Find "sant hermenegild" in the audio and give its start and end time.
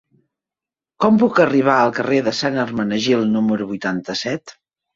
2.39-3.33